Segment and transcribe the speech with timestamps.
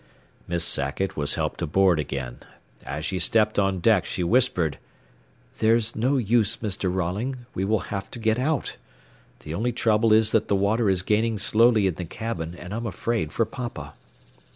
[0.47, 2.39] Miss Sackett was helped aboard again.
[2.87, 4.79] As she stepped on deck she whispered,
[5.59, 6.91] "There's no use, Mr.
[6.91, 7.45] Rolling.
[7.53, 8.77] We will have to get out.
[9.41, 12.87] The only trouble is that the water is gaining slowly in the cabin, and I'm
[12.87, 13.93] afraid for papa."